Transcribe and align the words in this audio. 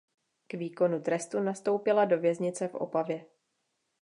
K 0.47 0.53
výkonu 0.53 1.01
trestu 1.01 1.39
nastoupila 1.39 2.05
do 2.05 2.19
věznice 2.19 2.67
v 2.67 2.75
Opavě. 2.75 3.25